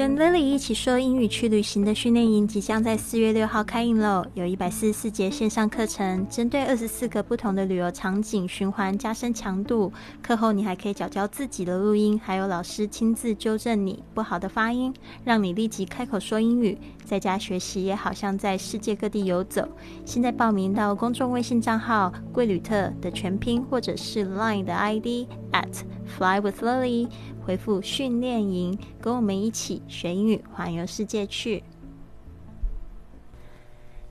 [0.00, 4.24] 跟 Lily 一起说英语去旅行的训练营即将在四月六号开营喽！
[4.32, 9.92] 有一百四十四节线上课程，针对二十四个不同的旅游场景循环加深强度。
[10.22, 14.90] 课后你还可以找教自己的录音，还有老师亲自纠正你不好的发音，
[15.22, 16.78] 让你立即开口说英语。
[17.04, 19.68] 在家学习也好像在世界各地游走。
[20.06, 25.82] 现在报名到公众微信账号“贵旅特”的全拼，或者是 Line 的 ID at
[26.16, 27.08] Fly with Lily。
[27.44, 31.64] 回复训练营，跟我们一起学英语，环游世界去。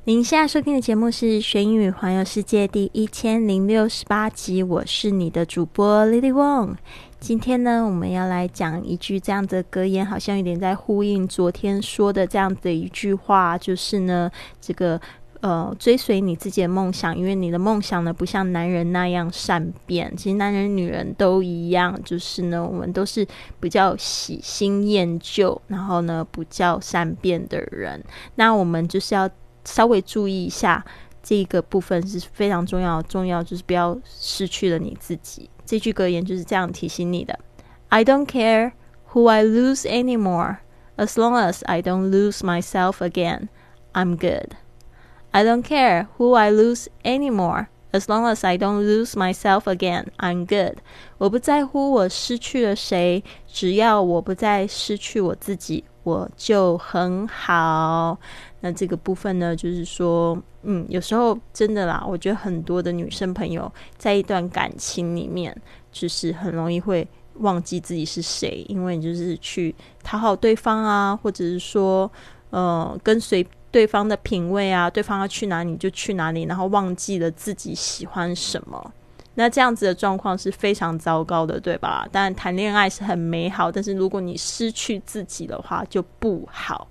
[0.06, 6.78] 您现在收听的节目是《学英语环游世界》第一千零六十八集，我是你的主播 Lily Wong。
[7.20, 15.00] 今天呢，我们要来讲一句这样的格言，好像有点在呼应昨天说的这样的一句话，就是呢，这个。
[15.42, 20.14] 呃，追随你自己的梦想，因为你的梦想呢，不像男人那样善变。
[20.18, 23.26] 其实男人、女人都一样，就是呢，我们都是
[23.60, 28.04] 比较喜新厌旧，然后呢，不叫善变的人。
[28.36, 29.30] 那我们就是要
[29.64, 30.84] 稍微注意一下
[31.24, 35.50] 这个部分是非常重要，重要就是不要失去了你自己。
[35.66, 37.40] 这句格言就是这样提醒你的
[37.88, 38.74] ：I don't care
[39.14, 40.58] who I lose anymore,
[40.98, 43.48] as long as I don't lose myself again.
[43.94, 44.50] I'm good.
[45.32, 50.08] I don't care who I lose anymore, as long as I don't lose myself again.
[50.18, 50.78] I'm good.
[51.20, 58.18] 我不在乎我失去了谁，只要我不再失去我自己，我就很好。
[58.62, 65.56] 那这个部分呢，就是说，嗯，有时候真的啦，我觉得很多的女生朋友在一段感情里面，
[65.92, 72.12] 就是很容易会忘记自己是谁，因为你就是去讨好对方啊，或者是说，
[72.50, 73.46] 呃，跟随。
[73.72, 78.94] 对方的品味啊，对方要去哪里就去哪里，然后忘记了自己喜欢什么，
[79.36, 82.08] 那这样子的状况是非常糟糕的，对吧？
[82.12, 86.88] 当然谈恋爱是很美好，但是如果你失去自己的话就不好。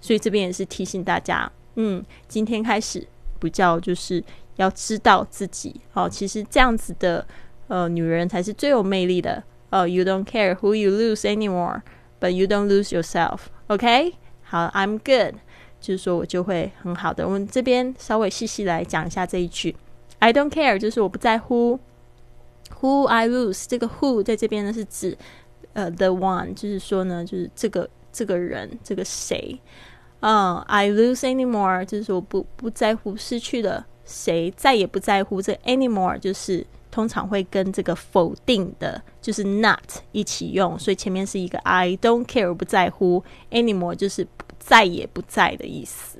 [0.00, 3.06] 所以这边也是提醒大家，嗯，今天开始
[3.38, 4.22] 不叫就是
[4.56, 7.26] 要知道自己哦，其实这样子的
[7.68, 9.42] 呃女人才是最有魅力的。
[9.70, 11.82] 哦，You don't care who you lose anymore,
[12.20, 13.40] but you don't lose yourself.
[13.66, 15.40] OK，好，I'm good.
[15.80, 17.24] 就是说我就会很好的。
[17.24, 19.74] 我们这边稍微细细来讲一下这一句
[20.18, 21.78] ，I don't care，就是我不在乎。
[22.80, 25.16] Who I lose，这个 who 在这边呢是指
[25.72, 29.58] 呃 the one，就是说呢就是这个这个人这个谁。
[30.20, 35.40] 嗯，I lose anymore，就是说不不在乎失去了谁，再也不在乎。
[35.40, 39.78] 这 anymore 就是通常会跟这个否定的，就是 not
[40.10, 43.22] 一起用，所以前面是一个 I don't care，不在乎。
[43.50, 44.26] Anymore 就是。
[44.66, 46.18] 再也不在的意思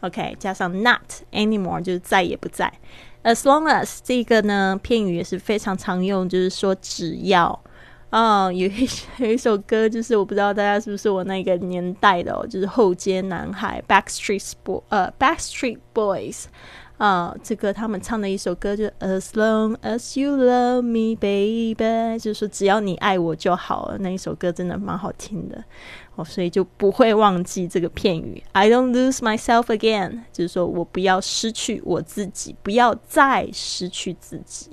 [0.00, 2.72] ，OK，加上 not anymore 就是再也不在。
[3.22, 7.60] As long as 这个呢片语也是非常常用，就是说只要。
[8.10, 8.88] 啊，有一
[9.18, 16.44] 有一首歌，就是我不知道大家是不是我那个年代的哦，就是后街男孩 Backstreet Boy 呃 Backstreet Boys。
[16.96, 23.98] 啊，这个他们唱的一首歌就 As long as you love me, baby，就是说只要你爱我就好了。
[23.98, 25.62] 那一首歌真的蛮好听的
[26.14, 28.40] 哦，所以就不会忘记这个片语。
[28.52, 34.70] I don't lose myself again，就是说我不要失去我自己，不要再失去自己。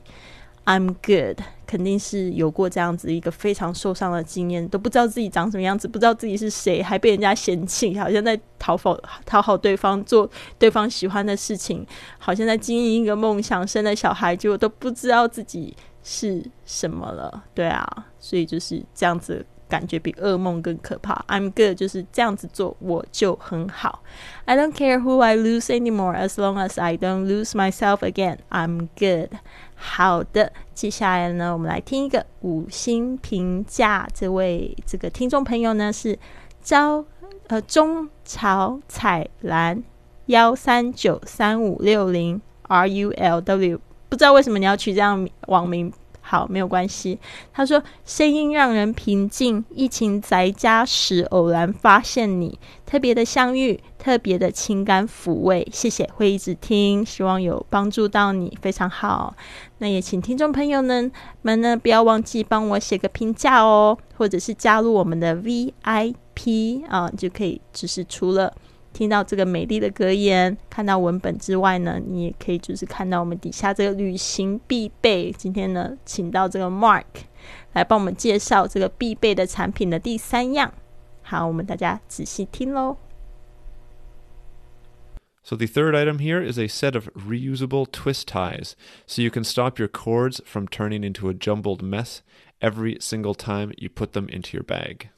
[0.66, 1.40] I'm good，
[1.72, 10.30] 肯定是有过这样子一个非常受伤的经验，都不知道自己长什么样子，不知道自己是谁，还被人家嫌弃，好像在讨好讨好对方，做
[10.60, 11.88] 对方喜欢的事情，
[12.18, 15.74] 好像在经营一个梦想，生了小孩，结果都不知道自己
[16.04, 17.46] 是什么了。
[17.54, 17.88] 对啊，
[18.20, 19.46] 所以就是这样子。
[19.72, 21.24] 感觉比噩梦更可怕。
[21.30, 24.04] I'm good，就是这样子做，我就很好。
[24.44, 28.40] I don't care who I lose anymore, as long as I don't lose myself again.
[28.50, 29.40] I'm good。
[29.76, 34.06] 好的，接下来呢，我们来听一个五星评价。
[34.14, 36.20] 这位这个听众朋友呢是
[36.62, 37.06] 招
[37.48, 39.82] 呃中朝彩兰
[40.26, 43.80] 幺三九三五六零 R U L W，
[44.10, 45.92] 不知道为什么你要取这样网名。
[46.32, 47.20] 好，没有关系。
[47.52, 49.66] 他说：“声音让人平静。
[49.70, 55.68] 疫情在家时偶然发现你，特别的相遇，特别的情感抚慰。
[55.74, 59.36] 谢谢，会一直听，希望有帮助到你，非常好。
[59.80, 61.12] 那也请听众朋友们
[61.42, 67.60] 们呢不要忘记帮我写个评价哦，或者是加入我们的 VIP 啊，就可以。
[67.74, 68.54] 只是除了。”
[68.93, 75.31] 听到这个美丽的格言，看到文本之外呢，你也可以就是看到我们底下这个旅行必备。
[75.33, 77.05] 今天呢，请到这个 Mark
[77.75, 80.73] 来帮我们介绍这个必备的产品的第三样。
[81.23, 82.97] 好，我们大家仔细听喽。
[85.43, 88.73] So the third item here is a set of reusable twist ties,
[89.07, 92.21] so you can stop your cords from turning into a jumbled mess
[92.61, 95.11] every single time you put them into your bag.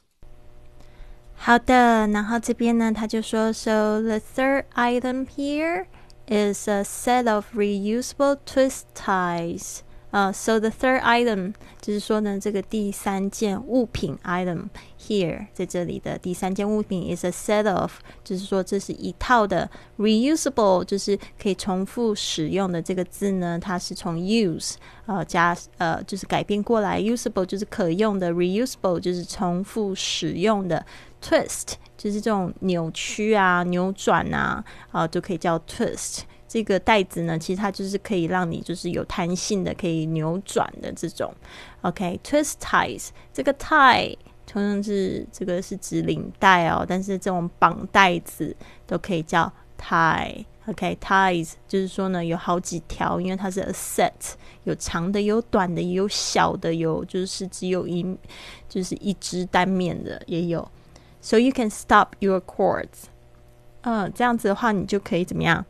[1.36, 5.86] 好的，然后这边呢，他就说，So the third item here
[6.26, 9.80] is a set of reusable twist ties.
[10.10, 24.74] 呃，so the third item 就是说呢，这个第三件物品 item here 在这里的第三件物品 is a set of，就是说这是一套的 reusable，就是可以重复使用的这个字呢，它是从 use
[25.06, 30.86] 呃加呃就是改变过来，usable 就是可用的，reusable 就是重复使用的
[31.24, 36.20] ，twist 就是这种扭曲啊、扭转啊，啊都可以叫 twist。
[36.46, 41.34] 这个袋子呢，其实它就是可以让你就是有弹性的，可以扭转的这种。
[41.80, 44.16] OK，twist ties，这个 tie
[44.46, 48.54] 通常是这个是指领带哦，但是这种绑带子
[48.86, 50.44] 都可以叫 tie。
[50.66, 54.12] OK，ties 就是说呢，有好几条，因为它是 a set，
[54.62, 58.16] 有长的，有短的，有小的，有就是只有一
[58.68, 60.66] 就是一只单面的也有。
[61.23, 63.07] So you can stop your cords。
[63.81, 65.65] 嗯，这样子的话，你就可以怎么样？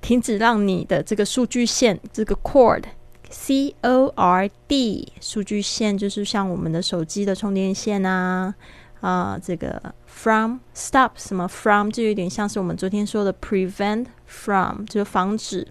[0.00, 8.54] 停止让你的这个数据线，这个 cord，c o r d，数据线就是像我们的手机的充电线啊
[9.00, 15.66] 啊，这个 from stop 什么 from 就有点像是我们昨天说的 prevent from 就是防止，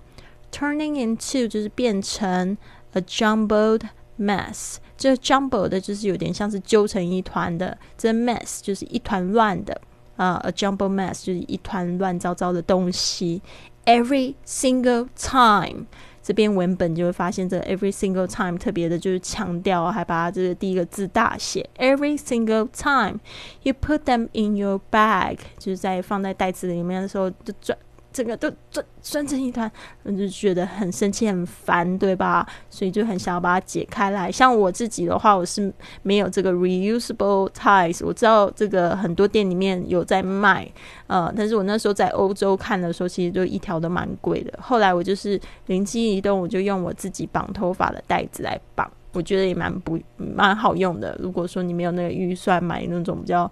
[0.52, 2.57] turning into 就是变成
[2.94, 3.81] a jumbled
[4.20, 9.81] mess，这 jumble 的就是有点像是揪成一团的，这 mess 就是一团乱的
[10.17, 13.40] 啊，a jumble mess 就是一团乱糟糟的东西。
[13.87, 15.87] Every single time，
[16.22, 21.69] 这边文本就会发现，这 every single time 特别的就是强调，还把它这个第一个字大写。
[21.78, 23.20] Every single time
[23.62, 27.76] you put them in your bag，就是在放在袋子里面的时候，就转。
[28.12, 29.71] 整个都钻钻成一团，
[30.03, 32.47] 我就觉得很生气、很烦，对吧？
[32.69, 34.31] 所以就很想要把它解开来。
[34.31, 35.73] 像我自己的话，我是
[36.03, 38.05] 没有这个 reusable ties。
[38.05, 40.69] 我知道这个很多店里面有在卖，
[41.07, 44.59] 呃，但是我那时候在欧洲看的时候，其实就一条都蛮贵的。
[44.61, 51.17] 后来我就是灵机一动，我就用我自己绑头发的袋子来绑，我觉得也蛮不蛮好用的。
[51.21, 53.51] 如果说你没有那个预算买那种比较。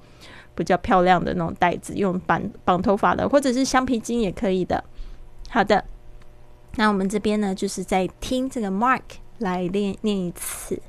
[0.58, 4.84] 比较漂亮的那种袋子，用绑绑头发的，或者是橡皮筋也可以的。
[5.50, 5.84] 好的，
[6.76, 9.02] 那我们这边呢，就是在听这个 Mark
[9.40, 10.82] 来练念一次。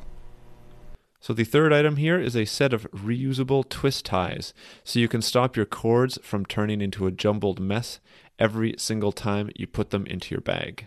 [1.20, 4.50] So the third item here is a set of reusable twist ties,
[4.84, 7.96] so you can stop your cords from turning into a jumbled mess
[8.36, 10.86] every single time you put them into your bag.